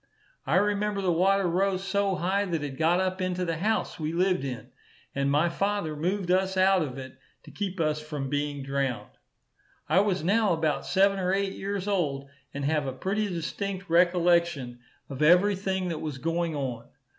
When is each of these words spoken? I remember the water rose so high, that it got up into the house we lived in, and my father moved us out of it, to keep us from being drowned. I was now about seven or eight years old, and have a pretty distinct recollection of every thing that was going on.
I 0.47 0.55
remember 0.55 0.99
the 0.99 1.11
water 1.11 1.47
rose 1.47 1.83
so 1.83 2.15
high, 2.15 2.45
that 2.45 2.63
it 2.63 2.75
got 2.79 2.99
up 2.99 3.21
into 3.21 3.45
the 3.45 3.57
house 3.57 3.99
we 3.99 4.13
lived 4.13 4.43
in, 4.43 4.71
and 5.13 5.29
my 5.29 5.47
father 5.47 5.95
moved 5.95 6.31
us 6.31 6.57
out 6.57 6.81
of 6.81 6.97
it, 6.97 7.19
to 7.43 7.51
keep 7.51 7.79
us 7.79 8.01
from 8.01 8.27
being 8.27 8.63
drowned. 8.63 9.11
I 9.87 9.99
was 9.99 10.23
now 10.23 10.53
about 10.53 10.87
seven 10.87 11.19
or 11.19 11.31
eight 11.31 11.53
years 11.53 11.87
old, 11.87 12.27
and 12.51 12.65
have 12.65 12.87
a 12.87 12.93
pretty 12.93 13.27
distinct 13.27 13.91
recollection 13.91 14.79
of 15.07 15.21
every 15.21 15.55
thing 15.55 15.89
that 15.89 16.01
was 16.01 16.17
going 16.17 16.55
on. 16.55 16.87